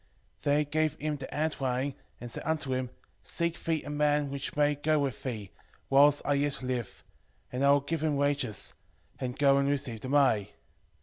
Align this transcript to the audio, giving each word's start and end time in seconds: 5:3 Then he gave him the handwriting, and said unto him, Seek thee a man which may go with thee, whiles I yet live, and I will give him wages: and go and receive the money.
5:3 0.39 0.41
Then 0.45 0.57
he 0.57 0.65
gave 0.65 0.93
him 0.95 1.15
the 1.17 1.27
handwriting, 1.31 1.93
and 2.19 2.31
said 2.31 2.41
unto 2.43 2.73
him, 2.73 2.89
Seek 3.21 3.63
thee 3.63 3.83
a 3.83 3.91
man 3.91 4.31
which 4.31 4.55
may 4.55 4.73
go 4.73 4.97
with 4.97 5.21
thee, 5.21 5.51
whiles 5.89 6.23
I 6.25 6.33
yet 6.33 6.63
live, 6.63 7.03
and 7.51 7.63
I 7.63 7.69
will 7.69 7.81
give 7.81 8.03
him 8.03 8.15
wages: 8.15 8.73
and 9.19 9.37
go 9.37 9.59
and 9.59 9.69
receive 9.69 10.01
the 10.01 10.09
money. 10.09 10.53